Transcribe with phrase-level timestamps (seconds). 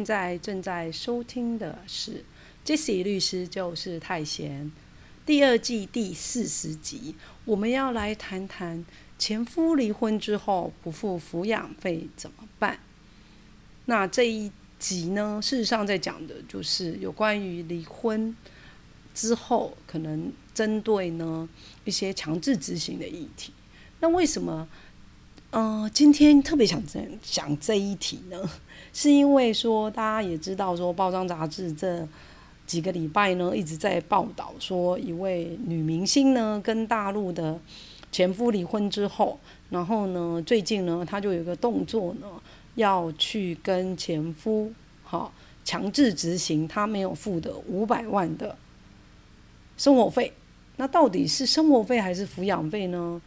[0.00, 2.12] 现在正在收听的是
[2.64, 4.64] 《Jesse 律师就是太贤》
[5.26, 7.14] 第二季第四十集，
[7.44, 8.82] 我们要来谈谈
[9.18, 12.80] 前夫离婚之后不付抚养费怎么办。
[13.84, 18.34] 那这一集呢，事实上在讲的就是有关于离婚
[19.12, 21.46] 之后可能针对呢
[21.84, 23.52] 一些强制执行的议题。
[24.00, 24.66] 那为什么？
[25.52, 26.80] 嗯，今天特别想
[27.24, 28.38] 讲这一题呢，
[28.94, 32.06] 是因为说大家也知道说，报章杂志这
[32.68, 37.58] 几个礼拜呢一直在报道说，一位女明星呢跟大陆的
[38.12, 39.40] 前夫离婚之后，
[39.70, 42.28] 然后呢最近呢她就有一个动作呢，
[42.76, 45.32] 要去跟前夫好
[45.64, 48.56] 强制执行他没有付的五百万的
[49.76, 50.32] 生活费。
[50.76, 53.20] 那到底是生活费还是抚养费呢？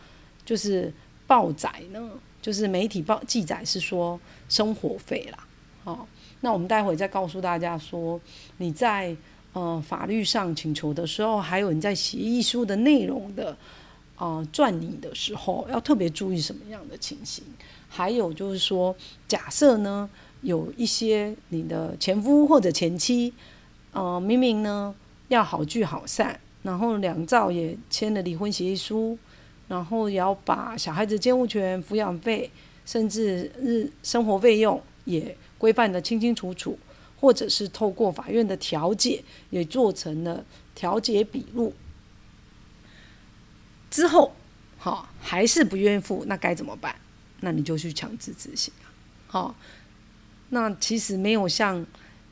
[0.45, 0.93] 就是。
[1.33, 5.47] 报载呢，就是媒体报记载是说生活费啦，
[5.83, 6.07] 好，
[6.41, 8.21] 那我们待会再告诉大家说，
[8.57, 9.15] 你在
[9.53, 13.57] 呃法律上请求的时候，还有你在协议书的内容的
[14.15, 17.43] 啊撰拟的时候，要特别注意什么样的情形？
[17.89, 18.95] 还有就是说，
[19.27, 20.07] 假设呢
[20.41, 23.33] 有一些你的前夫或者前妻，
[23.91, 24.93] 呃明明呢
[25.29, 29.17] 要好聚好散，然后两造也签了离婚协议书。
[29.67, 32.51] 然后也要把小孩子监护权、抚养费，
[32.85, 36.77] 甚至日生活费用也规范的清清楚楚，
[37.19, 41.73] 或者是透过法院的调解，也做成了调解笔录。
[43.89, 44.33] 之后，
[44.77, 46.95] 好还是不愿意付，那该怎么办？
[47.39, 48.73] 那你就去强制执行
[49.27, 49.55] 好，
[50.49, 51.85] 那其实没有像，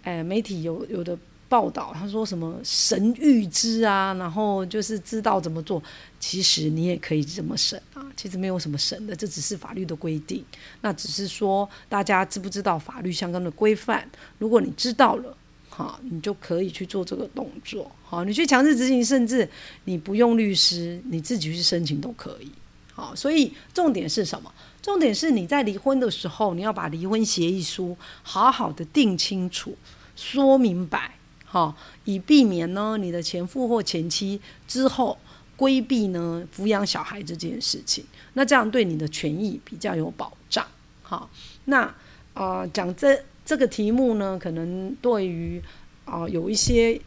[0.03, 1.17] 哎，媒体有有的。
[1.51, 5.83] 报道他说什么神预知啊，然后就是知道怎么做。
[6.17, 10.45] 其实你也可以这么审啊，其实没有什么神的，这只是法律的规定。
[10.79, 14.09] 那只是说大家知不知道法律相关的规范？
[14.37, 15.35] 如果你知道了，
[15.67, 17.91] 好，你就可以去做这个动作。
[18.05, 19.49] 好，你去强制执行，甚至
[19.83, 22.49] 你不用律师，你自己去申请都可以。
[22.93, 24.49] 好，所以重点是什么？
[24.81, 29.75] 重点是你在离婚的时候，你要把离婚协议书好好的定清楚，
[30.15, 31.15] 说明白。
[31.51, 31.75] 好，
[32.05, 34.39] 以避免呢你的前夫或前妻
[34.69, 35.17] 之后
[35.57, 40.65] 规避呢抚养小孩这件事情，那这样对你的权益比较有保障。
[41.01, 41.29] 好，
[41.65, 41.93] 那
[42.33, 45.61] 啊讲这这个题目呢，可能对于
[46.05, 46.97] 啊有一些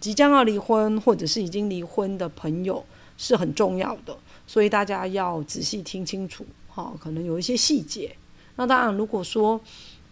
[0.00, 2.84] 即将要离婚或者是已经离婚的朋友
[3.16, 6.44] 是很重要的，所以大家要仔细听清楚。
[6.66, 8.16] 好，可能有一些细节。
[8.56, 9.60] 那当然，如果说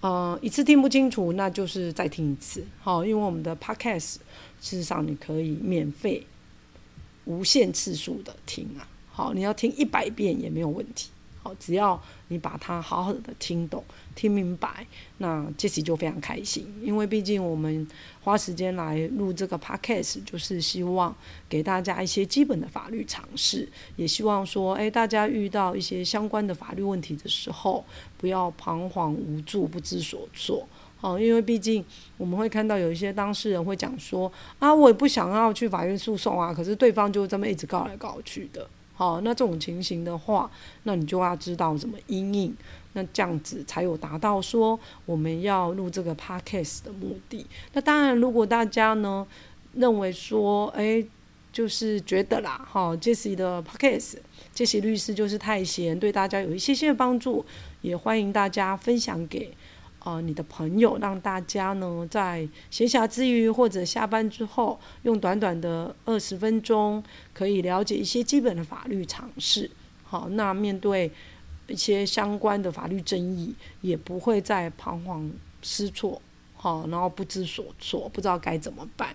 [0.01, 2.65] 呃，一次听不清楚，那就是再听一次。
[2.81, 4.17] 好，因为我们的 podcast
[4.61, 6.25] 事实上你可以免费、
[7.25, 8.87] 无限次数的听啊。
[9.11, 11.11] 好，你要听一百遍也没有问题。
[11.59, 13.83] 只要你把它好好的听懂、
[14.15, 14.87] 听明白，
[15.19, 16.67] 那杰西就非常开心。
[16.83, 17.87] 因为毕竟我们
[18.23, 21.15] 花时间来录这个 podcast，就是希望
[21.49, 27.85] 给大家一些基本的法律常识，也希望说，哎，大家遇到一些相关的法律问题的时候，
[28.17, 30.67] 不要彷徨无助、不知所措。
[30.99, 31.85] 好，因为毕竟
[32.17, 38.67] 我们会看到有一些当事人会讲说，啊，我也不想要去法院诉讼啊，可是对方就这么一直告来告去的。
[38.97, 40.51] 好，那这种情形的话，
[40.85, 42.57] 那你就要知道怎么应应，
[42.95, 47.45] 那这样子才有达到说我们要录这个 podcast 的目的。
[47.75, 49.27] 那当然，如果大家呢
[49.75, 51.05] 认为说，哎，
[51.53, 57.45] 就是觉得啦，哈，Jesse 的 podcast，Jesse 律师就是太闲，对大家有一些些帮助，
[57.83, 59.53] 也欢迎大家分享给。
[60.07, 67.03] 啊，你的朋友让大家呢在闲暇之余或者下班之后，用短短的二十分钟，
[67.35, 69.69] 可以了解一些基本的法律常识。
[70.05, 71.11] 好，那面对
[71.67, 75.29] 一些相关的法律争议，也不会再彷徨
[75.61, 76.23] 失措，
[76.55, 79.13] 好，然后不知所措，不知道该怎么办。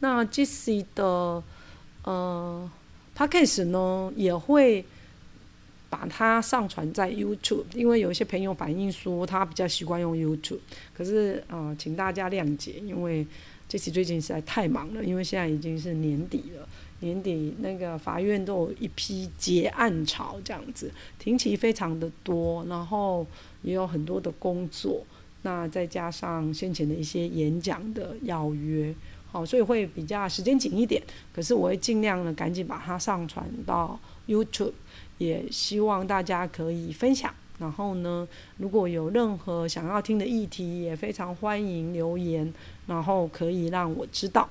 [0.00, 1.40] 那 Jesse 的
[2.02, 2.68] 呃
[3.14, 4.84] p a c k a g e 呢也会。
[5.90, 10.58] 把它上传在 YouTube，因为有一些朋友反映说他比较习惯用 YouTube，
[10.94, 13.26] 可是呃，请大家谅解，因为
[13.68, 16.68] 这次最近实在太忙了，因为现在已经是年底了，
[17.00, 23.26] 年底那个法院都有一批结案潮这样子，庭期非常的多，然后
[23.62, 25.04] 也有很多的工作，
[25.42, 28.94] 那再加上先前的一些演讲的邀约，
[29.30, 31.02] 好，所以会比较时间紧一点。
[31.34, 33.98] 可是我会尽量的赶紧把它上传到
[34.28, 34.74] YouTube，
[35.18, 37.34] 也希望大家可以分享。
[37.58, 38.28] 然后呢，
[38.58, 42.54] 如果有任何想要听的议题，也非常欢迎留言，
[42.86, 44.48] 然后可以让我知道。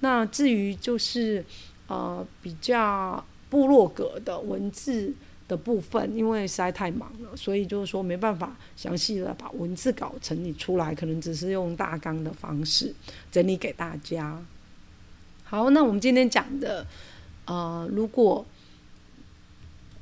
[0.00, 1.44] 那至于就是
[1.86, 5.12] 呃比较部落格的文字
[5.46, 12.94] 的部分，因为实在太忙了，所以就是说没办法详细的把文字稿整理出来，可能只是用大纲的方式
[13.30, 14.42] 整理给大家。
[15.44, 16.86] 好，那我们今天讲的
[17.44, 18.44] 呃，如果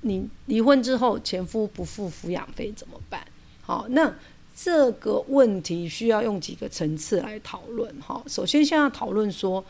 [0.04, 3.26] 你离婚之后前夫不付抚养费怎么办？
[3.60, 4.14] 好，那
[4.54, 7.94] 这个问题需要用几个层次来讨论。
[8.00, 9.64] 哈，首先先要讨论说。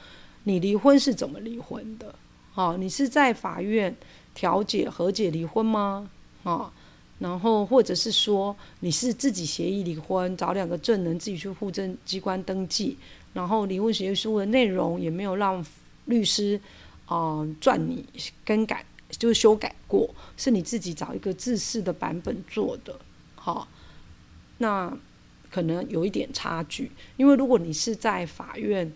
[0.47, 2.15] 你离婚是怎么离婚的？
[2.53, 3.97] 好，你是在法院
[4.35, 6.11] 调解和解离婚吗？
[6.43, 6.71] 啊，
[7.19, 12.99] 然后或者是说你是自己协议离婚，找两个证人自己去户政机关登记，
[13.33, 15.65] 然后离婚协议书的内容也没有让
[16.05, 16.61] 律师
[17.07, 18.05] 啊撰你
[18.45, 22.99] 更改，就是修改过，是你自己找一个自式的版本做的。
[23.35, 23.69] 好，
[24.59, 24.97] 那
[25.51, 28.93] 可能有一点差距，因为如果你是在法院。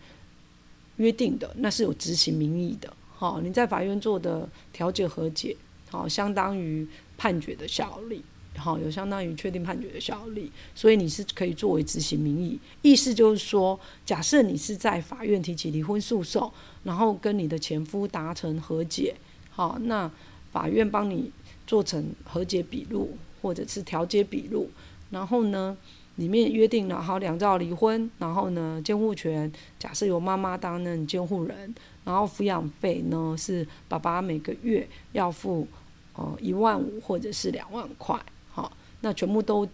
[0.99, 5.57] 约定的那是有执行名义的，好，你在法院做的调解和解，
[5.91, 6.85] 好，相当于
[7.17, 8.21] 判决的效力，
[8.57, 12.59] 好，有相当于确定判决的效力，所以你是可以作为执行名义。
[12.83, 16.53] 意思就是说，假设你是在法院提起离婚诉讼，
[16.83, 19.15] 然后跟你的前夫达成和解，
[19.59, 20.09] 好，那
[20.53, 21.33] 法院帮你
[21.67, 24.71] 做成和解笔录或者是调解笔录，
[25.11, 25.77] 然后呢？
[26.15, 31.73] 里面约定了，好，两造离婚，然后呢，监护权假设由妈妈担任监护人，
[32.05, 35.67] 然后抚养费呢是爸爸每个月要付，
[36.15, 38.21] 呃一万五或者是两万块，
[38.51, 39.69] 好，那全部都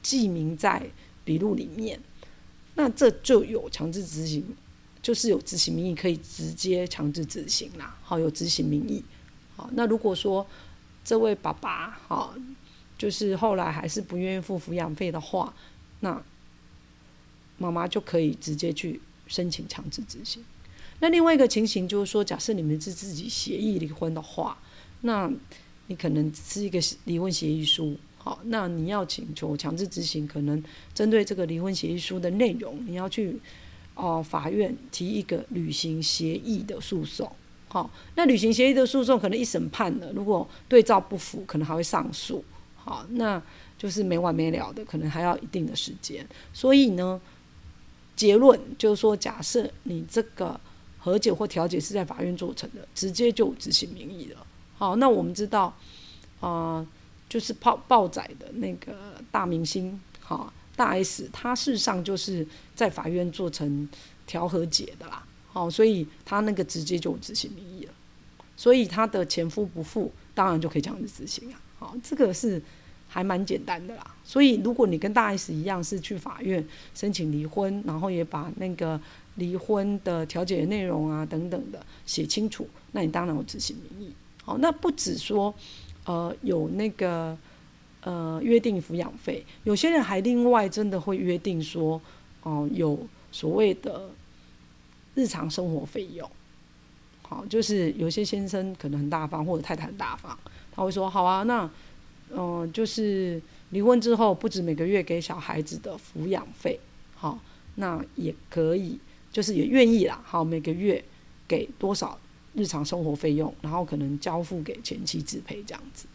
[0.00, 0.82] 记名在
[1.22, 2.00] 笔录里面，
[2.76, 4.42] 那这就有强制执行，
[5.02, 9.04] 就是有执行名义可以直接强制执行啦，好，有执行名义，
[9.72, 10.46] 那如果说
[11.04, 12.34] 这位爸爸，哈，
[12.96, 15.52] 就是后来还是不愿意付抚养费的话。
[16.00, 16.22] 那
[17.58, 20.42] 妈妈就可以直接去申请强制执行。
[21.00, 24.58] 那另外一个情形就是说，假设你们是自己协议离婚的话，
[25.02, 25.30] 那
[25.88, 30.62] 你可能是一个离婚协议书，好，那你要请求强制执行，可能
[30.94, 33.38] 针对这个离婚协议书的内容，你要去
[33.94, 37.30] 哦法院提一个履行协议的诉讼，
[37.70, 42.44] 好，那履行协议的诉讼可能一审判了，如果对照不符，可能还会上诉，
[42.76, 43.42] 好，那。
[43.80, 46.22] 就是没完没了的，可能还要一定的时间。
[46.52, 47.18] 所以呢，
[48.14, 50.60] 结论就是说，假设你这个
[50.98, 54.46] 和解或调解是在法院做成的，直接就执行名义了。
[54.76, 55.74] 好，那我们知道，
[56.40, 56.86] 啊，
[57.26, 63.88] 就是报报载的那个大明星，哈，大 S，他事实上就是在法院做成
[64.26, 65.24] 调和解的啦。
[65.52, 67.92] 好，所以他那个直接就执行名义了。
[68.56, 71.60] 所以他的前夫不付，当然就可以这样子执行啊。
[71.78, 72.62] 好，这个是。
[73.12, 76.64] 还蛮简单的啦，所以如果你跟大 S 一样是去法院
[76.94, 79.00] 申请离婚，然后也把那个
[79.34, 84.12] 离婚的调解内容啊等等的写清楚，那你当然有执行名义。
[84.44, 85.52] 好，那不止说，
[86.04, 87.36] 呃，有那个
[88.02, 92.00] 呃约定抚养费，有些人还另外真的会约定说，
[92.44, 92.96] 哦，有
[93.32, 94.08] 所谓的
[95.20, 96.30] 日常生活费用。
[97.22, 100.38] 好，就是有些先生可能很大方，或者太太很大方，
[100.72, 101.68] 他会说，好啊，那。
[102.32, 106.78] 嗯，就是离婚之后，不止每个月给小孩子的抚养费，
[107.16, 107.36] 好，
[107.74, 109.00] 那也可以，
[109.32, 111.04] 就是也愿意啦，好，每个月
[111.48, 112.16] 给多少
[112.54, 116.06] 日常生活费用，然后可能交付给前妻支配这样子，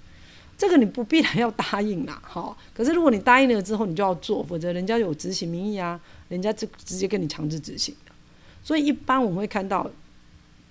[0.58, 7.94] 这个你不必然要答应啦，好，可是如果你答应了之后，你就要做，否则人家有执行名义啊，人家就直接跟你强制执行，
[8.66, 9.90] 所以一般我们会看到，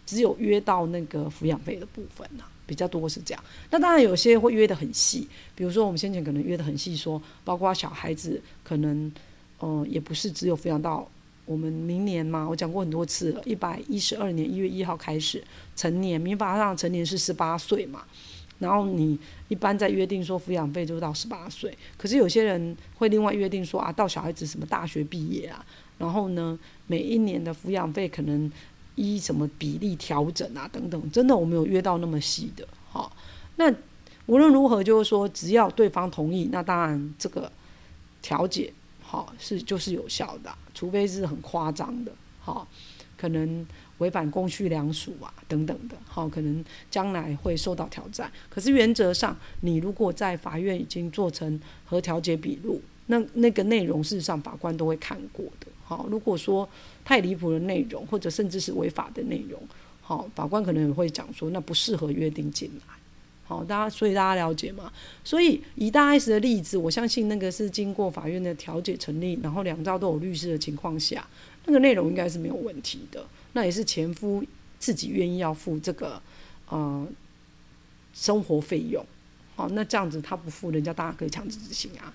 [0.04, 2.44] 只有约到那个抚养费的部分呐。
[2.66, 9.12] 比较多是这样，那当然有些会约的很细，比如说我们先前可能约的很细，说包括小孩子可能，
[9.60, 11.06] 嗯，也不是只有抚养到
[11.44, 15.44] 我们明年嘛，我讲过很多次了，一百一十二年一月一号开始
[15.76, 18.04] 成年，民法上成年是十八岁嘛，
[18.58, 25.62] 然后你一般在约定说抚养费就到十八岁，可是有些人会另外约定说啊，到小孩子什么大学毕业啊，
[25.98, 28.50] 然后呢，每一年的抚养费可能。
[28.96, 30.70] 依什么比例调整啊？
[30.72, 32.64] 等等，真的我没有约到那么细的。
[32.88, 33.12] 好，
[33.56, 33.68] 那
[34.26, 37.50] 无论如何，就是说，只要对方同意，那当然这个
[38.22, 38.72] 调解
[39.02, 42.12] 好是就是有效的，除非是很夸张的。
[42.38, 42.68] 好，
[43.16, 43.66] 可能
[43.98, 48.30] 违反公序良俗啊等等的，好，可能将来会受到挑战。
[48.48, 55.66] 可是原则上，你如果在法院已经做成和调解笔录，那那个内容事实上法官都会看过的。
[55.84, 56.68] 好，如果说
[57.04, 59.60] 太离谱的内容，或者甚至是违法的内容，
[60.00, 62.94] 好，法官可能也会讲说那不适合约定进来。
[63.46, 64.90] 好，大家所以大家了解吗？
[65.22, 71.26] 所以以大 S 的例子，我相信那个是经过法院的调解成立，然后两造都有律师的情况下，
[71.66, 73.22] 那个内容应该是没有问题的。
[73.52, 74.42] 那也是前夫
[74.78, 76.20] 自己愿意要付这个
[76.70, 77.06] 呃
[78.14, 79.04] 生活费用。
[79.54, 82.10] 好，那这样子他不付，人家当然可以强制执行啊。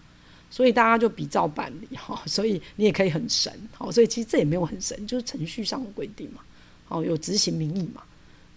[0.49, 2.21] 所以大家就比照办理哈。
[2.27, 6.41] 所以你也可以很神，好，所以其实这也没有很神，就是程序上的规定嘛。
[6.85, 8.03] 好，有执行名义嘛。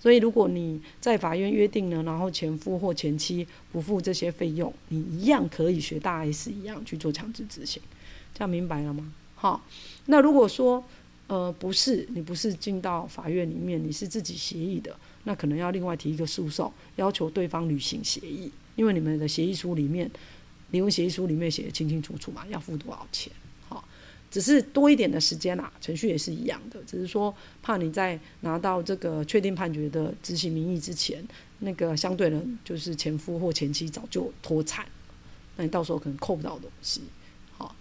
[0.00, 7.80] 所以，如果你在法院约定了，然后前夫或前妻不付这些费用，你一样可以学大 S 一样去做强制执行，
[8.34, 9.12] 这样明白了吗？
[9.36, 9.64] 好，
[10.06, 10.82] 那如果说
[11.28, 20.10] 呃不是，你不是进到法院里面，你是自己协议的，那可能要另外提一个诉讼，要求对方履行协议，因为你们的协议书里面，
[20.72, 23.32] 离婚协议书里面写的清清楚楚嘛，要付多少钱。
[24.30, 31.22] 只是多一点的时间啦，程序也是一样的，只是说怕你在拿到这个确定判决的执行名义之前，
[31.58, 34.86] 那个相对人就是前夫或前妻早就脱产，
[35.56, 37.02] 那你到时候可能扣不到东西。
[37.58, 37.76] 好，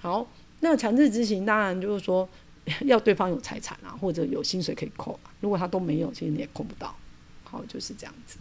[0.00, 2.28] 好，那强制执行当然就是说
[2.82, 6.92] 要对方有财产啊，或者有薪水可以扣啊，如果他都没有，其实你也扣不到。
[7.44, 8.38] 好，就是这样子。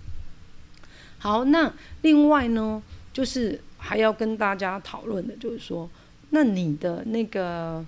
[1.19, 2.81] 好，那另外呢，
[3.13, 5.89] 就是还要跟大家讨论的，就是说。
[6.29, 7.85] 那你的那个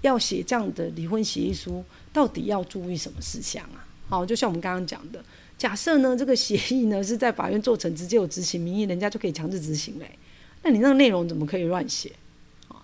[0.00, 3.86] 要写这样的离婚协议书，到底要注意什么事项啊？
[4.08, 5.24] 好，就像我们刚刚讲的，
[5.56, 10.10] 假设呢这个协议呢是在法院做成，直接有执行名义，人家就可以强制执行嘞。
[10.64, 12.10] 那你那个内容怎么可以乱写？
[12.66, 12.82] 啊，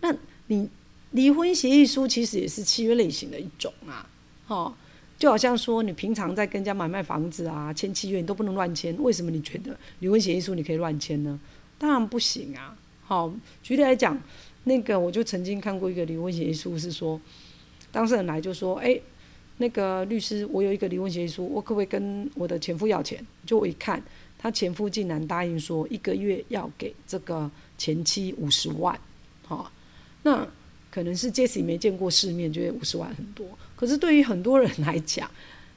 [0.00, 0.12] 那
[0.48, 0.68] 你
[1.12, 4.04] 离婚协议书其实也是契约类型的一种啊。
[4.48, 4.74] 哦，
[5.24, 11.40] 就好像说你平常在跟人家买卖房子啊，签契约你都不能乱签，为什么你觉得离婚协议书你可以乱签呢？
[11.78, 12.76] 当然不行啊。
[13.04, 14.20] 好，举例来讲，
[14.64, 17.18] 那个我就曾经看过一个离婚协议书，是说
[17.90, 19.00] 当事人来就说，哎，
[19.56, 23.26] 那个律师，我有一个离婚协议书，我可不可以跟我的前夫要钱？
[23.46, 24.02] 就我一看，
[24.38, 29.00] 他前夫竟然答应说一个月要给这个前妻五十万，
[29.46, 29.72] 好，
[30.22, 30.46] 那
[30.90, 35.30] 可能是 Jesse 没见过世面，觉得五十万很多，可是对于很多人来讲，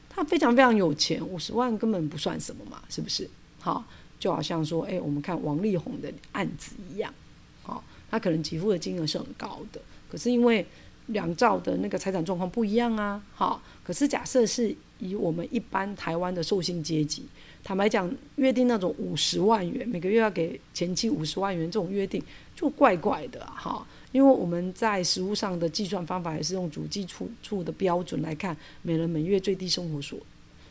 [0.09, 3.29] 他非常非常有钱，五十万根本不算什么嘛，是不是？
[3.59, 3.83] 好。
[4.19, 7.13] 就好像说，哎，我们看王力宏的案子一样，
[7.61, 10.65] 好，他可能给付的金额是很高的，可是因为
[11.05, 17.27] 两兆的那个财产状况不一样啊，好，可是假设是以我们一般台湾的受薪阶级，
[17.63, 22.19] 坦白讲，约定那种五十万元每个月要给前妻五十万元这种约定，
[22.55, 30.19] 就怪怪的哈，因为我们在实物上的计算方法也是用主计处处的标准来看，每人每月最低生活所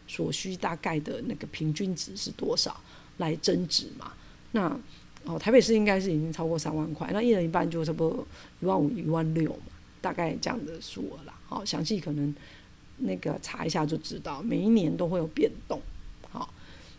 [0.06, 2.80] 所需大概的那个平均值是多少。
[3.18, 4.12] 来增值嘛？
[4.52, 4.78] 那
[5.24, 8.26] 哦，台北市应该是已经超过三万块，那一人一半就差不多
[8.60, 11.32] 一万五、一万六嘛，大概这样的数额啦。
[11.46, 12.34] 好，详细可能
[12.98, 15.80] 那个查一下就知道，每一年都会有变动。
[16.30, 16.52] 好，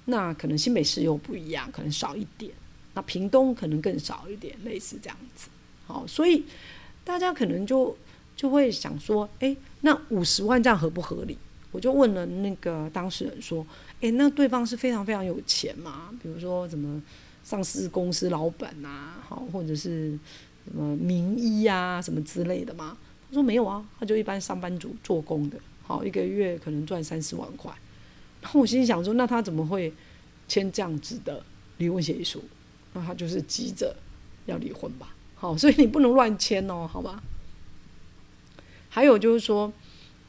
[0.06, 2.52] 那可能新北市又不一样，可能少一点，
[2.96, 5.50] 那屏东可能更少一点，类似这样子。
[5.88, 6.44] 好，所以
[7.04, 7.98] 大家可能就
[8.36, 11.38] 就会想说，哎，那五十万这样合不合理？
[11.72, 13.66] 我就问了那个当事人说。
[14.00, 16.12] 诶，那对方是非常非常有钱嘛？
[16.22, 17.02] 比如说什么
[17.44, 20.12] 上市公司老板呐，好，或者是
[20.66, 22.96] 什么名医啊，什么之类的嘛？
[23.28, 27.74] 他说没有啊，他就一般上班族做工的，好，一个月可能赚三四万块。
[28.40, 29.92] 然后我心想说，那他怎么会
[30.48, 31.44] 签这样子的
[31.78, 32.44] 离婚协议书？
[32.94, 33.96] 那他就是急着
[34.46, 35.16] 要离婚吧？
[35.38, 37.24] 好，所以你不能乱签哦，好吧？
[38.90, 39.72] 还有就是说。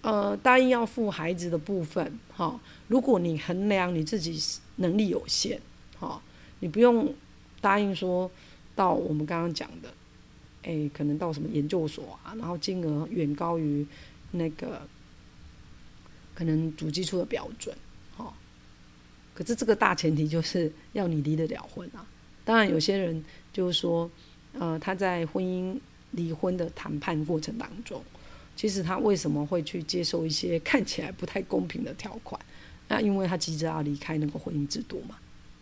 [0.01, 4.41] 呃，答应要付孩子的部分，哈，如果你衡量你自己
[4.77, 5.61] 能力有限，
[5.99, 6.23] 哈，
[6.61, 7.13] 你不用
[7.61, 8.31] 答应说
[8.77, 9.93] 到我们刚刚讲的，
[10.63, 13.85] 哎，可能到什么研究所啊，然后金额远高于
[14.31, 14.83] 那个
[16.33, 17.77] 可能主基础的标准，
[18.17, 18.33] 哈，
[19.35, 22.07] 可是这个大前提就是要你离得了婚啊。
[22.45, 23.23] 当然，有些人
[23.53, 24.09] 就是说，
[24.59, 25.79] 呃，他在婚姻
[26.13, 28.03] 离婚的谈判过程当中。
[28.57, 32.41] 其实他为什么会去接受一些看起来不太公平的条款？
[32.89, 35.17] 那因为他急着要离开那个婚姻制度嘛。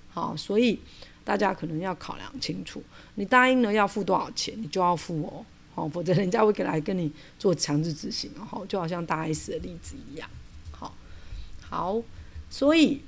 [0.09, 0.81] 好，所以
[1.23, 2.83] 大家可能要考量清楚，
[3.17, 5.45] 你答应了要付多少钱，你就要付哦。
[5.75, 8.65] 好，否则人家会来跟你做强制执行哦。
[8.67, 10.27] 就好像大 S 的例子一样。
[10.71, 10.95] 好，
[11.61, 12.01] 好，
[12.49, 13.03] 所以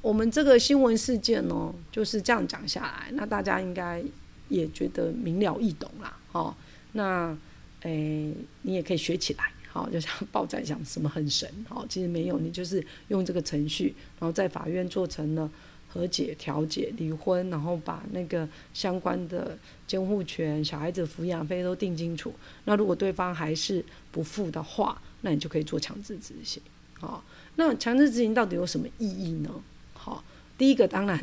[0.00, 4.00] 我们这个新闻事件呢，就是这样讲下来，那大家应该
[4.48, 6.16] 也觉得明了易懂啦。
[6.32, 6.54] 哦，
[6.92, 7.36] 那。
[7.84, 8.32] 诶，
[8.62, 15.50] 你也可以学起来，好，就像 报在讲什么很神，好，其实没有，你就是用这个程序，然后在法院做成了
[15.86, 22.32] 和解、调解、离婚，然后把那个相关的监护权、小孩子抚养费都定清楚。
[22.64, 26.62] 那如果对方还是不付的话，那你就可以做强制执行。
[26.94, 27.22] 好，
[27.56, 29.50] 那强制执行到底有什么意义呢？
[29.92, 30.24] 好，
[30.56, 31.22] 第一个当然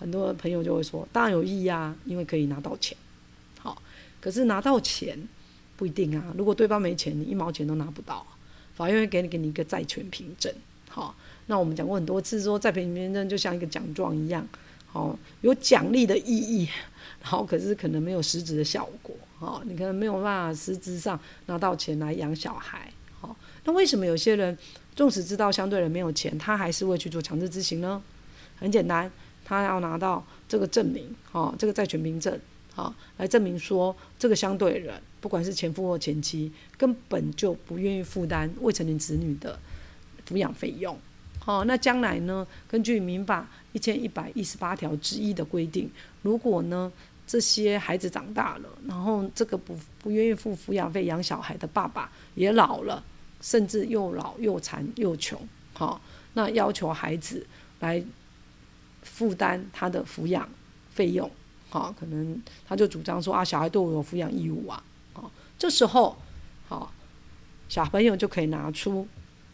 [0.00, 2.98] 很多朋友就会说，当然有意义啊，因为可以拿到钱。
[3.60, 3.80] 好，
[4.20, 5.16] 可是拿到钱。
[5.76, 8.26] 不一定啊，如果对方没钱，你一毛钱都拿不到，
[8.74, 10.52] 法院会给你给你一个债权凭证。
[10.90, 11.14] 好，
[11.46, 14.46] 那我们讲过很多次，说债权凭证就像一个奖状一样，
[14.86, 16.68] 好，有奖励的意义，
[17.22, 19.16] 好，可是可能没有实质的效果。
[19.38, 22.92] 好，你可能没有办法实质上拿到钱来养小孩。
[23.18, 24.58] 好，那为什么有些人
[24.94, 28.02] 纵使知道相对人没有钱，他还是会去做强制执行呢？
[28.58, 29.10] 很简单，
[29.50, 32.38] 他要拿到这个证明，好，这个债权凭证。
[32.72, 39.58] 好，来证明说这个相对人，不管是前夫或前妻，根本就不愿意负担未成年子女的
[40.24, 40.96] 抚养费用。
[41.40, 42.46] 好，那将来呢？
[42.68, 45.90] 根据民法一千一百一十八条之一的规定，
[46.22, 46.92] 如果呢
[47.26, 53.02] 这些孩子长大了，然后这个不不愿意付抚养费养小孩的爸爸也老了，
[53.40, 55.36] 甚至又老又残又穷，
[55.72, 56.00] 好，
[56.34, 57.44] 那要求孩子
[57.80, 58.00] 来
[59.20, 60.48] 负担他的抚养
[60.90, 61.30] 费用。
[61.68, 64.82] 好，可能他就主张说啊，小孩对我有抚养义务啊。
[65.12, 66.16] 好，这时候，
[66.66, 66.90] 好，
[67.68, 69.06] 小朋友就可以拿出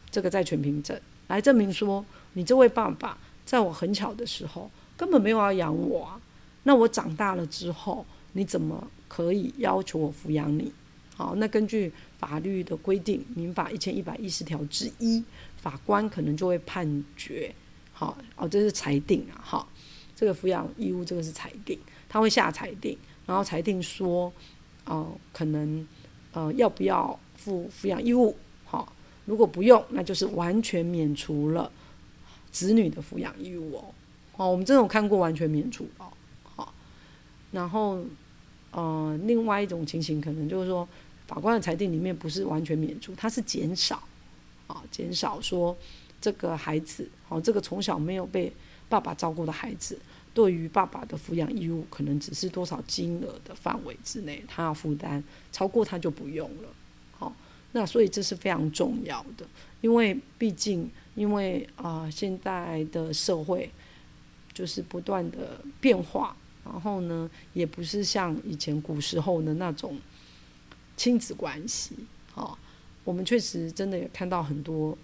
[0.09, 0.97] 这个债权凭证
[1.27, 2.05] 来证明说，
[2.35, 6.21] 你这位爸爸在我很小的时候根本没有要养我啊。
[6.63, 10.73] 那我长大了之后，你怎么可以要求我抚养你？
[11.17, 15.25] 好，那根据法律的规定，民法一千一百一十条之一，
[15.57, 17.53] 法官可能就会判决，
[17.99, 19.67] 好，哦，这是裁定啊，好，
[20.15, 21.79] 这个抚养义务这个是裁定。
[22.11, 24.31] 他会下裁定，然后裁定说，
[24.85, 25.89] 哦，可能，
[26.33, 28.37] 呃，要不要负抚养义务？
[28.67, 28.93] 好，
[29.25, 31.73] 如果不用，那就是完全免除了
[32.53, 33.85] 子女的抚养义务哦。
[34.37, 36.13] 哦，我们真的有看过完全免除哦。
[36.45, 36.75] 好，
[37.51, 38.05] 然后，
[38.73, 40.87] 呃，另外一种情形可能就是说，
[41.27, 44.03] 法官的裁定里面不是完全免除，它是减少，
[44.67, 45.75] 啊，减少说
[46.27, 48.53] 这个孩子，哦，这个从小没有被
[48.89, 49.97] 爸爸照顾的孩子。
[50.35, 56.69] 对于爸爸的抚养义务，可能只是多少金额的范围之内，他要负担，超过他就不用了。
[57.13, 57.33] 好，
[57.71, 59.47] 那所以这是非常重要的，
[59.83, 63.71] 因为毕竟，因为啊，现在的社会
[64.53, 69.97] 就是不断的变化，然后呢，也不是像以前古时候的那种
[70.97, 71.95] 亲子关系。
[72.33, 72.59] 好，
[73.05, 74.99] 我们确实真的也看到很多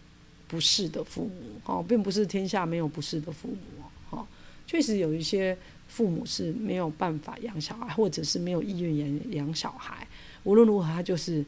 [0.53, 1.61] 不是的父母。
[1.65, 3.57] 哦，并不是天下没有不是的父母。
[4.11, 4.27] 哦
[4.65, 5.57] 确实有一些
[5.89, 10.07] 父母是没有办法养小孩，或者是没有意愿养养小孩。
[10.45, 11.45] 无论如何，他就是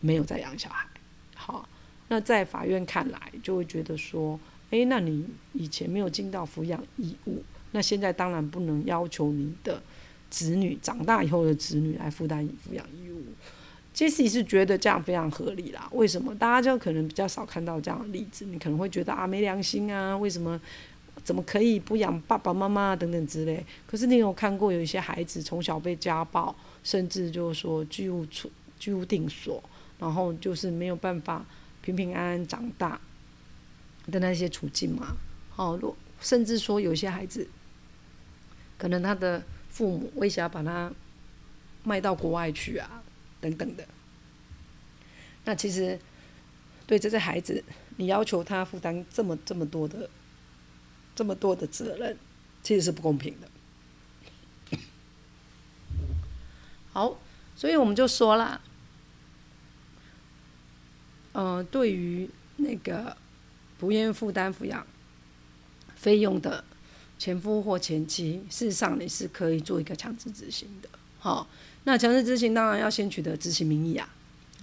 [0.00, 0.86] 没有在养小孩。
[1.34, 1.68] 好，
[2.08, 4.38] 那在法院看来，就会觉得说：，
[4.70, 7.42] 诶，那你以前没有尽到抚养义务，
[7.72, 9.82] 那现在当然不能要求你的
[10.28, 13.19] 子女长大以后的子女来负担抚养义务。
[14.00, 15.86] 杰西是觉得这样非常合理啦。
[15.92, 16.34] 为什么？
[16.36, 20.58] 大家就可能比较少看到这样的例子，你可能会觉得啊，没良心啊，为什么？
[21.22, 23.62] 怎么可以不养爸爸妈妈等等之类？
[23.86, 29.62] 可是你有看过有一些孩子从小被家暴，甚至就是说居无处居无定所，
[29.98, 31.44] 然后就是没有办法
[31.82, 32.98] 平平安安长大
[34.10, 35.14] 的那些处境吗？
[35.56, 35.78] 哦，
[36.22, 37.46] 甚至说有些孩子，
[38.78, 40.90] 可能他的父母为啥把他
[41.84, 43.02] 卖到国外去啊，
[43.40, 43.86] 等等的。
[45.44, 45.98] 那其实
[46.86, 47.64] 对这些孩子，
[47.96, 50.10] 你要求他负担这么这么多的。
[51.12, 52.16] 这么多的责任，
[52.62, 54.78] 其实是不公平的。
[56.94, 57.20] 好，
[57.54, 58.62] 所以我们就说了，
[61.32, 63.14] 嗯，对于那个
[63.76, 64.86] 不愿意负担抚养
[65.94, 66.64] 费用的
[67.18, 70.88] 前夫或前妻，事实上你是可以做一个强制执行的。
[71.18, 71.46] 好，
[71.84, 74.08] 那强制执行当然要先取得执行名义啊。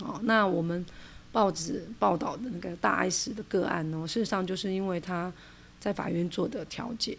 [0.01, 0.85] 哦，那我们
[1.31, 5.31] 报纸报道的那个大 S 的个案呢，事实上就是因为他。
[5.79, 7.15] 在法院做的调解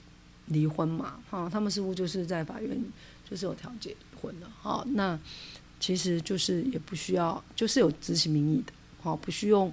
[0.46, 2.76] 离婚嘛，哈，他们似乎就是在法院
[3.24, 5.18] 就是有调解离婚的，哈，那
[5.78, 9.70] 其实就是也不需要，就是有执行名义的，哈，不需要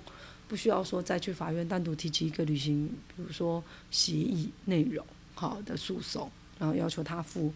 [0.47, 7.51] 不需要说再去法院单独提起一个履行，比如说协议内容好的诉讼，然后要求他付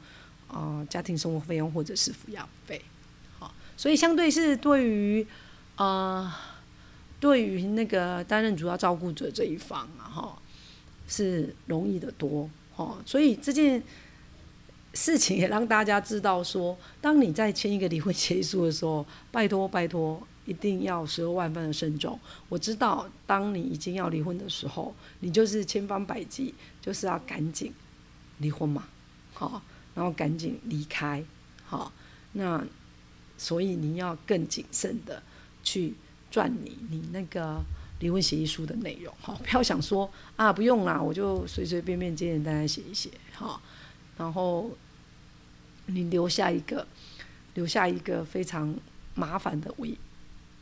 [0.51, 2.81] 啊家庭生活费用或者是抚养费，
[3.39, 5.25] 好，所以相对是对于
[5.75, 6.57] 啊
[7.19, 10.39] 对于那个担任主要照顾者这一方啊，哈。
[11.11, 13.81] 是容易的多，哦，所以这件
[14.93, 22.19] 事情也让大家知道说，当你在签一个离婚协议书的时候，拜托拜托，一定要十二万分的慎重。
[22.47, 27.73] 我知道，当你已经要离婚的时候，你就是千方百计，就是要赶紧
[28.37, 28.83] 离婚嘛，
[29.33, 29.63] 好，
[29.99, 31.21] 然后赶紧离开，
[31.65, 31.91] 好，
[32.31, 32.65] 那
[33.37, 35.21] 所以你要更谨慎的
[35.61, 35.93] 去
[36.31, 37.61] 赚你你那个
[37.99, 43.61] 离婚协议书的内容，好，不要想说啊不用啦，我就随随便便简简单单写一写，好，
[44.17, 44.71] 然后
[45.87, 46.87] 你留下一个
[47.55, 48.73] 留下一个非常
[49.15, 49.97] 麻烦的尾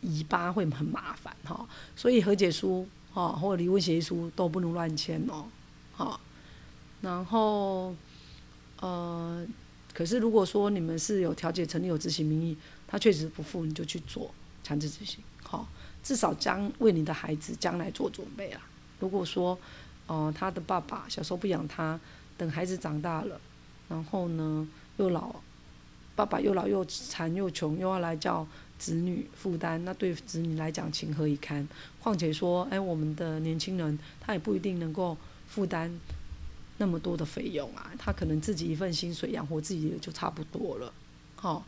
[0.02, 5.45] 尾巴会很麻烦哈，所以和解书哈或者离婚协议书都不能乱签哦，
[5.93, 6.19] 好，
[7.02, 7.95] 然后
[8.81, 9.45] 呃，
[9.93, 14.29] 可是如果说你们是有调解成立有执行名义，他确实不付，你就去做
[14.63, 15.67] 强制执行，好，
[16.03, 18.61] 至少将为你的孩子将来做准备啦。
[18.99, 19.57] 如果说
[20.07, 21.99] 哦他的爸爸小时候不养他，
[22.37, 23.39] 等孩子长大了，
[23.89, 25.35] 然后呢又老，
[26.15, 28.47] 爸爸又老又残又穷，又要来叫。
[28.79, 31.67] 子女负担，那对子女来讲情何以堪？
[31.99, 35.91] 况且说，哎，我们的年轻人他也不一定能够负担
[36.77, 40.93] 那么多的费用啊，他可能自己一份薪水养活自己就差不多了。
[41.35, 41.65] 好，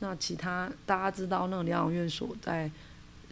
[0.00, 2.70] 那其他大家知道，那个疗养院所在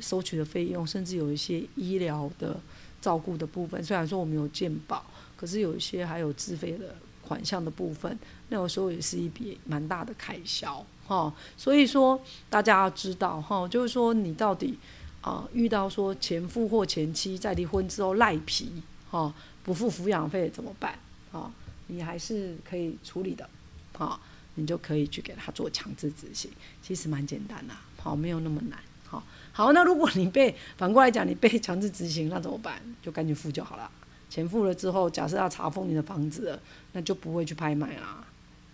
[0.00, 2.58] 收取的费用，甚至有一些医疗的
[3.00, 5.04] 照顾的部分，虽然说我们有健保，
[5.36, 6.94] 可是有一些还有自费的
[7.26, 10.84] 款项的部分，那有时候也是一笔蛮大的开销。
[11.08, 14.78] 哦，所以说大家要知道哈，就是说你到底
[15.20, 20.98] 啊遇到说前夫或前妻在离婚之后赖皮哈不付抚养费怎么办
[21.32, 21.52] 啊？
[21.88, 23.48] 你还是可以处理的，
[23.96, 24.20] 好，
[24.54, 32.80] 你就可以去给他做强制执行，其实蛮简单的，好，没有那么难，好，好，那如果你被反过来讲你被强制执行，那怎么办？
[33.02, 33.90] 就赶紧付就好了。
[34.30, 36.60] 钱付了之后，假设要查封你的房子了，
[36.92, 38.24] 那就不会去拍卖啦，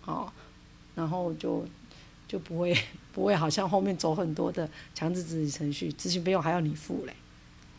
[0.01, 0.33] 好，
[0.95, 1.65] 然后就。
[2.29, 2.77] 就不会
[3.11, 7.15] 不会好像后面走很多的强制执行程序，执行费用还要你付嘞，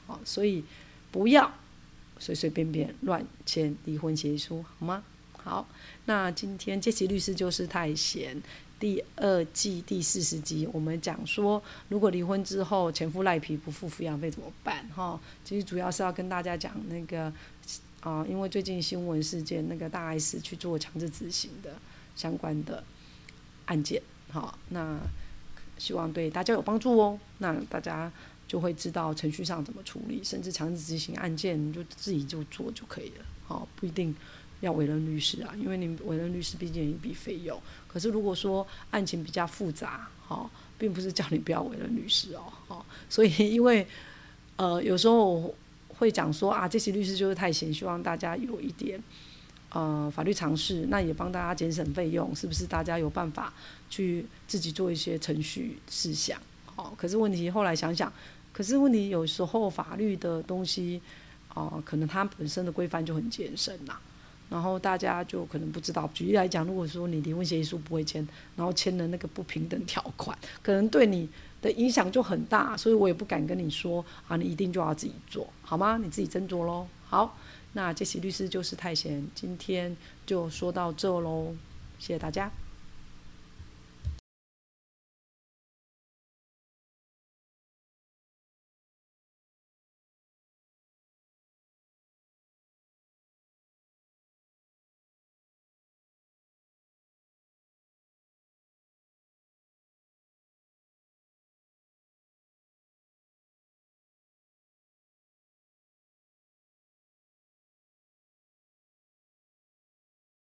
[0.09, 0.65] 好，所以
[1.13, 1.49] 不要
[2.21, 5.03] 随随便便乱签离婚协议书，好吗？
[5.43, 5.67] 好，
[6.05, 8.41] 那今天杰奇律师就是太闲
[8.79, 14.87] 第二季第四十集，我们讲说如果离婚之后前夫赖皮不付抚养费怎么办？
[14.95, 17.33] 哈，其实主要是要跟大家讲那个
[18.01, 21.75] 啊，因为最近新闻事件，那个大 S 去做强制执行的
[22.15, 22.85] 相关的
[23.65, 24.03] 案件。
[24.31, 24.99] 好，那
[25.79, 27.19] 希望对大家有帮助哦。
[27.39, 28.13] 那大家
[28.51, 33.25] 就会知道程序上怎么处理，甚至强制执行案件，你就自己就做就可以了。
[33.47, 34.13] 好，不一定
[34.59, 37.57] 要委任律师啊，因为你委任律师毕竟一笔费用。
[37.87, 42.53] 可是如果说案情比较复杂，好，并不是叫你不要委任律师哦。
[42.67, 43.87] 好，所以因为
[44.57, 45.55] 呃有时候
[45.87, 49.01] 会讲说啊，这些律师就是太闲，希望大家有一点。
[49.73, 52.67] 呃，法律常识，那也帮大家节省费用，是不是？
[52.67, 53.55] 大家有办法
[53.89, 56.37] 去自己做一些程序事项，
[56.75, 56.93] 好。
[56.99, 58.13] 可是问题后来想想，
[58.53, 61.01] 可是问题有时候法律的东西，
[61.55, 63.97] 哦，可能它本身的规范就很艰深呐。
[64.49, 66.11] 然后大家就可能不知道。
[66.13, 71.29] 举例来讲，如果说你离婚协议书不会签，然后签了那个不平等条款，可能对你
[71.63, 72.77] 的影响就很大。
[72.77, 75.99] 所以我也不敢跟你说啊，你一定就要自己做好吗？
[76.03, 76.87] 你自己斟酌喽。
[77.05, 77.37] 好。
[77.73, 81.55] 那这些律师就是太闲，今天就说到这喽，
[82.01, 82.51] 谢谢大家。